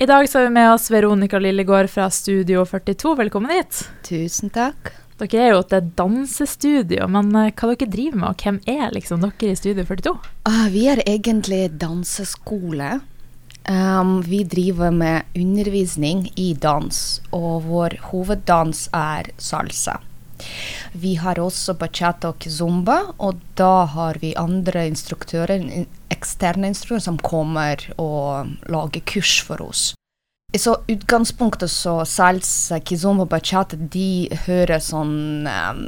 [0.00, 3.14] I dag så har vi med oss Veronica Lillegård fra Studio 42.
[3.14, 3.88] Velkommen hit.
[4.06, 4.92] Tusen takk.
[5.18, 9.24] Dere er jo et dansestudio, men eh, hva dere driver med, og hvem er liksom
[9.24, 10.12] dere i Studio 42?
[10.46, 13.00] Ah, vi er egentlig danseskole.
[13.66, 17.02] Um, vi driver med undervisning i dans,
[17.34, 19.98] og vår hoveddans er salsa.
[20.94, 25.66] Vi har også bachata og zumba, og da har vi andre instruktører,
[26.18, 29.92] eksterne instruktører, som kommer og lager kurs for oss.
[30.56, 35.82] Så utgangspunktet så salsa, kizomba, og bachata, de hører sånn um,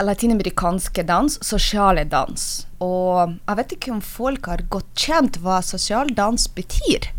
[0.00, 2.46] latinamerikanske dans, sosiale dans.
[2.80, 7.10] Og jeg vet ikke om folk har godt kjent hva sosial dans betyr.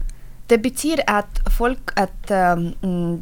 [0.50, 3.22] Det betyr at folk, at um,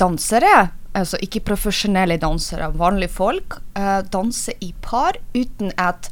[0.00, 6.10] dansere altså ikke profesjonelle dansere, vanlige folk, uh, danser i par uten at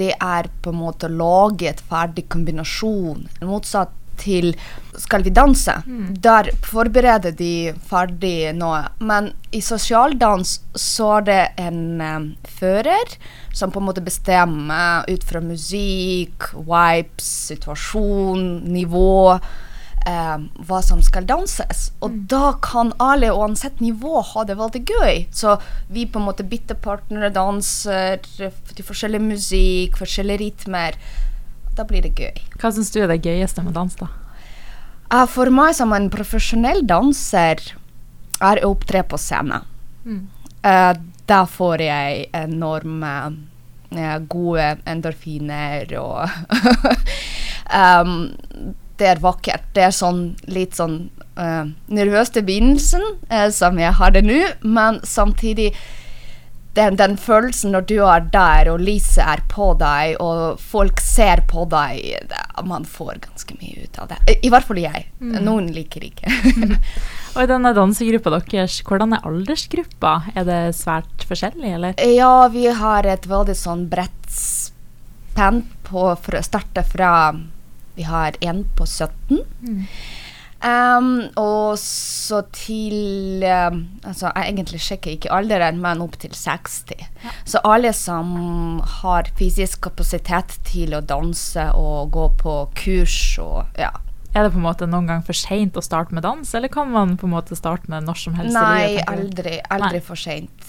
[0.00, 3.26] det er på en måte å lage et ferdig kombinasjon.
[3.46, 4.52] Motsatt til
[5.00, 5.72] Skal vi danse?
[5.86, 6.08] Mm.
[6.20, 8.82] Der forbereder de ferdig noe.
[9.00, 12.26] Men i sosialdans så er det en um,
[12.58, 13.14] fører
[13.56, 19.38] som på en måte bestemmer ut fra musikk, vibes, situasjon, nivå
[20.06, 21.90] eh, hva som skal danses.
[22.00, 22.20] Og mm.
[22.30, 25.24] da kan alle, uansett nivå, ha det veldig gøy.
[25.34, 25.56] Så
[25.88, 30.98] vi på en måte bytter partnere, danser til forskjellig musikk, forskjellige rytmer.
[31.76, 32.42] Da blir det gøy.
[32.60, 34.10] Hva syns du er det gøyeste med dans, da?
[35.10, 37.62] Uh, for meg som en profesjonell danser
[38.40, 39.66] er å opptre på scenen.
[40.04, 40.26] Mm.
[40.62, 40.92] Uh,
[41.30, 43.14] da får jeg enorme
[43.96, 46.28] uh, gode endorfiner og
[47.74, 48.14] um,
[49.00, 49.64] det er vakkert.
[49.76, 51.00] Det er sånn litt sånn
[51.40, 55.72] uh, nervøst i begynnelsen, uh, som jeg har det nå, men samtidig
[56.76, 61.42] den, den, følelsen når du er der, og lyset er på deg, og folk ser
[61.50, 64.20] på deg det, Man får ganske mye ut av det.
[64.36, 65.08] I, hvert fall jeg.
[65.18, 65.34] Mm.
[65.46, 66.30] Noen liker ikke.
[67.34, 70.14] og i denne dansegruppa deres, hvordan er aldersgruppa?
[70.36, 71.98] Er det svært forskjellig, eller?
[72.14, 77.12] Ja, vi har et veldig sånn bredt spenn på å starte fra
[78.00, 79.44] vi har en på 17.
[79.60, 79.86] Mm.
[80.60, 87.00] Um, og så til um, altså Jeg egentlig sjekker ikke alderen, men opp til 60.
[87.24, 87.32] Ja.
[87.48, 93.92] Så alle som har fysisk kapasitet til å danse og gå på kurs og ja.
[94.30, 96.92] Er det på en måte noen gang for seint å starte med dans, eller kan
[96.92, 98.54] man på en måte starte med når som helst?
[98.54, 100.04] Nei, aldri, aldri Nei.
[100.06, 100.68] for seint.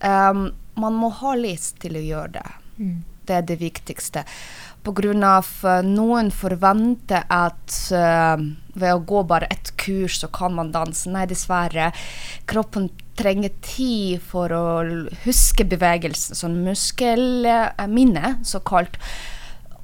[0.00, 0.46] Um,
[0.80, 2.46] man må ha lyst til å gjøre det.
[2.78, 2.94] Mm.
[3.28, 4.24] Det er det viktigste
[4.84, 5.38] pga.
[5.64, 8.36] Uh, noen forventer at uh,
[8.74, 11.08] ved å gå bare ett kurs, så kan man danse.
[11.10, 11.92] Nei, dessverre.
[12.50, 14.64] Kroppen trenger tid for å
[15.24, 18.98] huske bevegelsen, sånn muskelminne, såkalt.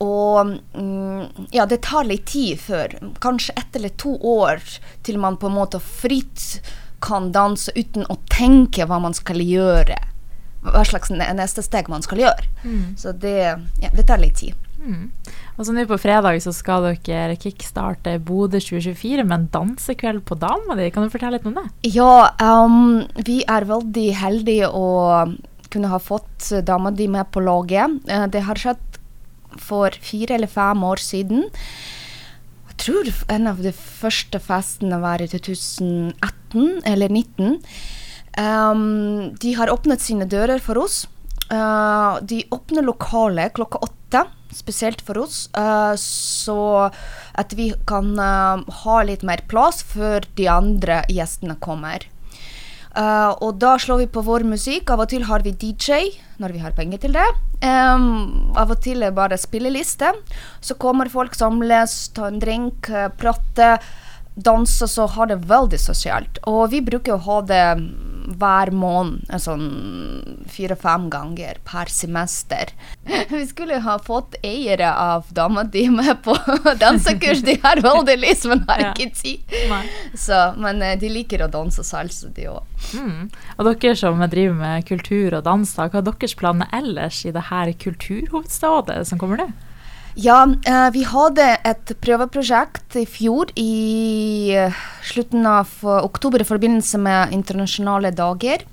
[0.00, 4.62] Og mm, ja, det tar litt tid før, kanskje ett eller to år,
[5.04, 6.62] til man på en måte fritt
[7.04, 9.98] kan danse uten å tenke hva man skal gjøre.
[10.64, 12.48] Hva slags neste steg man skal gjøre.
[12.64, 12.96] Mm.
[13.00, 13.38] Så det,
[13.80, 14.56] ja, det tar litt tid.
[14.80, 15.10] Mm.
[15.58, 20.38] Og så nå på fredag så skal dere kickstarte Bodø 2024 med en dansekveld på
[20.41, 20.88] dama di.
[20.94, 21.66] Kan du fortelle litt om det?
[21.92, 24.88] Ja, um, vi er veldig heldige å
[25.70, 28.00] kunne ha fått dama di med på laget.
[28.08, 29.00] Uh, det har skjedd
[29.60, 31.48] for fire eller fem år siden.
[32.70, 37.58] Jeg tror en av de første festene var i 2018 eller 2019.
[38.41, 41.02] Um, de har åpnet sine dører for oss.
[41.50, 46.90] Uh, de åpner lokalet klokka åtte spesielt for oss, uh, så
[47.38, 52.06] at vi kan uh, ha litt mer plass før de andre gjestene kommer.
[52.90, 54.90] Uh, og da slår vi på vår musikk.
[54.90, 56.10] Av og til har vi DJ
[56.42, 57.28] når vi har penger til det.
[57.62, 60.10] Um, av og til er bare spilleliste.
[60.60, 62.90] Så kommer folk samles, tar en drink,
[63.20, 63.76] prate,
[64.34, 66.40] danse, så har det veldig sosialt.
[66.50, 67.64] Og vi bruker å ha det
[68.41, 72.72] hver måned, sånn fire-fem ganger per semester.
[73.31, 76.36] Vi skulle ha fått eiere av dama di med på
[76.82, 78.92] dansekurs, de har veldig lyst, men har ja.
[78.92, 79.56] ikke tid.
[80.15, 82.62] Så, men eh, de liker å danse salsa, de òg.
[82.97, 83.30] Mm.
[83.59, 87.48] Og dere som driver med kultur og dans, hva er deres planer ellers i det
[87.50, 89.50] her kulturhovedstadet som kommer nå?
[90.18, 96.98] Ja, uh, vi hadde et prøveprosjekt i fjor i uh, slutten av oktober i forbindelse
[96.98, 98.65] med internasjonale dager.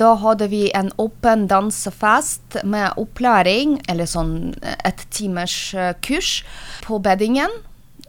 [0.00, 6.38] Da hadde vi en åpen dansefest med opplæring, eller sånn et timers kurs,
[6.86, 7.52] på beddingen.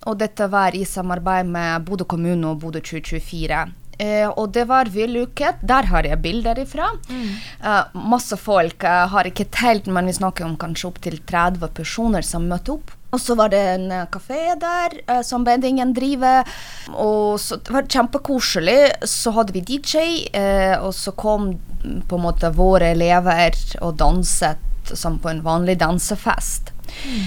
[0.08, 3.66] Og dette var i samarbeid med Bodø kommune og Bodø 2024.
[4.00, 5.60] Eh, og det var vellykket.
[5.68, 6.88] Der har jeg bilder ifra.
[7.10, 7.34] Mm.
[7.60, 8.84] Eh, masse folk.
[8.84, 12.96] Jeg har ikke telt, men vi snakker om kanskje opptil 30 personer som møtte opp.
[13.10, 16.46] Og så var det en uh, kafé der uh, som Bendingen driver.
[16.94, 18.80] Og så det var kjempekoselig.
[19.10, 23.98] Så hadde vi DJ, uh, og så kom mm, på en måte våre elever og
[23.98, 26.70] danset som på en vanlig dansefest.
[27.02, 27.26] Mm.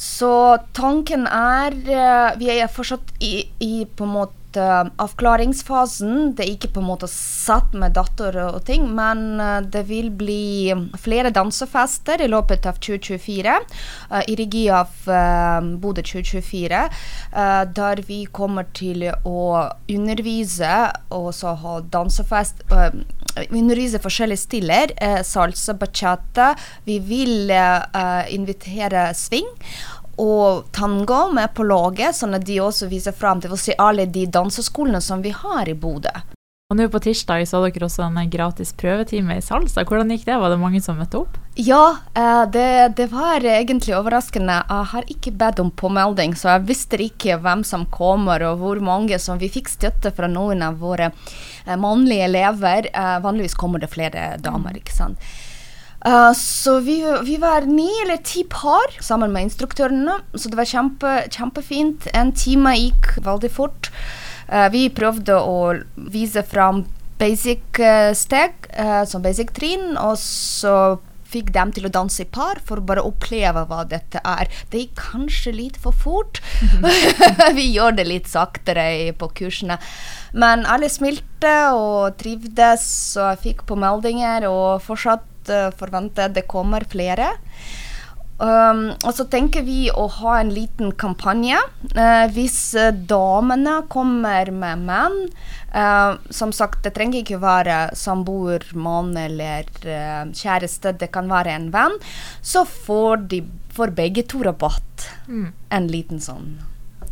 [0.00, 0.32] Så
[0.72, 1.74] tanken er
[2.38, 6.32] Vi er fortsatt i, i på en måte uh, avklaringsfasen.
[6.36, 10.10] Det er ikke på en måte satt med datter og ting, men uh, det vil
[10.10, 13.76] bli flere dansefester i løpet av 2024 uh,
[14.20, 14.90] eh, i regi av
[15.80, 16.80] Bodø 2024,
[17.76, 19.42] der vi kommer til å
[19.90, 20.72] undervise
[21.14, 22.62] og så ha dansefest
[23.48, 24.94] undervise forskjellige stiller.
[25.24, 26.52] salsa, bachata.
[26.84, 27.52] Vi vil
[28.34, 29.48] invitere swing
[30.20, 34.04] og tango med på laget, sånn at de også viser fram til å se alle
[34.06, 36.12] de danseskolene som vi har i Bodø.
[36.70, 39.82] Og nå på tirsdag så dere også en gratis prøvetime i salsa.
[39.82, 40.36] Hvordan gikk det?
[40.38, 41.38] Var det mange som møtte opp?
[41.58, 44.60] Ja, eh, det, det, var egentlig overraskende.
[44.68, 48.78] Jeg har ikke bedt om påmelding, så jeg visste ikke hvem som kommer og hvor
[48.86, 52.86] mange som Vi fikk støtte fra noen av våre eh, mannlige elever.
[52.94, 55.30] Eh, vanligvis kommer det flere damer, ikke sant.
[56.06, 60.68] Uh, så vi, vi, var ni eller ti par sammen med instruktørene, så det var
[60.68, 62.08] kjempe, kjempefint.
[62.16, 63.90] En time gikk veldig fort.
[64.48, 65.74] Uh, vi prøvde å
[66.10, 66.86] vise fram
[67.20, 68.56] basic uh, steg,
[69.06, 70.96] som basic trinn, og så
[71.30, 74.50] fikk dem til å danse i par for å bare oppleve hva dette er.
[74.72, 76.40] Det gikk kanskje litt for fort.
[77.58, 79.78] vi gjør det litt saktere på kursene.
[80.32, 82.88] Men alle smilte og trivdes,
[83.18, 87.32] og jeg fikk på meldinger og fortsatt uh, forvente det kommer flere.
[88.40, 91.58] Um, og så tenker vi å ha en liten kampanje.
[91.92, 95.18] Uh, hvis uh, damene kommer med menn
[95.74, 99.68] uh, Som sagt, det trenger ikke være samboer, mann eller
[100.32, 100.94] kjæreste.
[100.96, 102.00] Det kan være en venn.
[102.40, 103.44] Så får, de,
[103.76, 105.10] får begge to rabatt.
[105.28, 105.50] Mm.
[105.76, 106.54] En liten sånn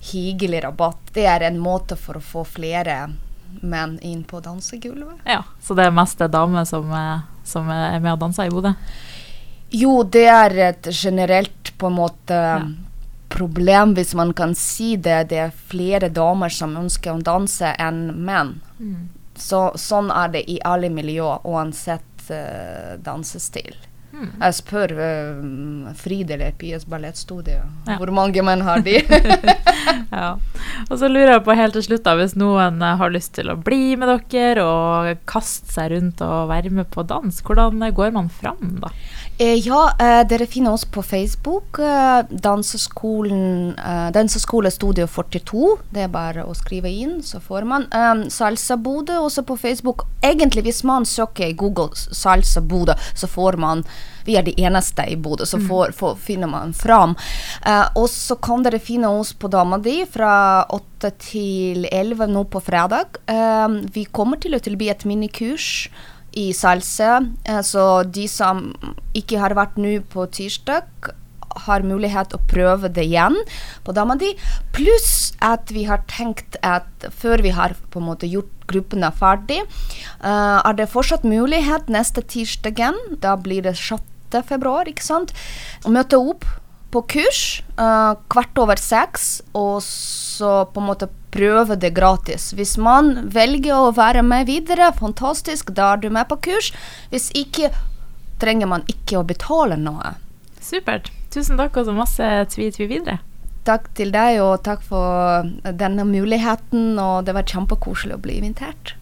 [0.08, 1.12] hyggelig rabatt.
[1.12, 3.02] Det er en måte for å få flere
[3.62, 5.25] menn inn på dansegulvet.
[5.25, 6.90] Ja, Så det er mest damer som
[7.49, 8.75] som er med og danser i Bodø?
[9.75, 12.60] Jo, det er et generelt på en måte ja.
[13.32, 15.28] problem, hvis man kan si det.
[15.32, 18.56] Det er flere damer som ønsker å danse enn menn.
[18.78, 19.08] Mm.
[19.38, 23.76] Så, sånn er det i alle miljøer, uansett uh, dansestil.
[24.19, 24.31] Mm.
[24.43, 27.99] Jeg spør uh, Fride eller Pias ballettstudio ja.
[28.00, 28.99] hvor mange menn har de?
[30.20, 30.31] ja.
[30.88, 33.53] Og så lurer jeg på helt til slutt, da, hvis noen uh, har lyst til
[33.53, 38.15] å bli med dere og kaste seg rundt og være med på dans, hvordan går
[38.17, 38.93] man fram da?
[39.41, 41.79] Eh, ja, eh, dere finner oss på Facebook.
[41.79, 45.76] Eh, danseskolen eh, Danseskole Studio 42.
[45.94, 47.87] Det er bare å skrive inn, så får man.
[48.35, 50.03] Salsa Bodø også på Facebook.
[50.26, 53.85] Egentlig, hvis man søker i Google Salsa Bodø, så får man
[54.28, 55.66] vi er de eneste i Bodø, så mm.
[55.69, 57.16] får, får, finner man fram.
[57.64, 62.44] Uh, og så kan dere finne oss på Dama di fra 8 til 11 nå
[62.52, 63.20] på fredag.
[63.31, 65.88] Uh, vi kommer til å tilby et minikurs
[66.38, 67.14] i salse,
[67.49, 68.66] Uh, så de som
[69.16, 71.12] ikke har vært nå på tirsdag,
[71.66, 73.37] har mulighet å prøve det igjen
[73.87, 74.34] på dama di.
[74.76, 79.62] Pluss at vi har tenkt at før vi har på en måte gjort gruppene ferdig,
[80.20, 82.96] uh, er det fortsatt mulighet neste tirsdagen.
[83.22, 85.34] Da blir det 6 februar, ikke sant.
[85.84, 86.44] å Møte opp
[86.93, 92.52] på kurs uh, kvart over seks, og så på en måte prøve det gratis.
[92.56, 96.72] Hvis man velger å være med videre, fantastisk, da er du med på kurs.
[97.12, 97.72] Hvis ikke,
[98.41, 100.15] trenger man ikke å betale noe.
[100.62, 101.10] Supert.
[101.35, 103.19] Tusen takk, og så masse tvi-tvi videre.
[103.69, 106.97] Takk til deg, og takk for denne muligheten.
[106.97, 108.94] Og det var kjempekoselig å bli invitert.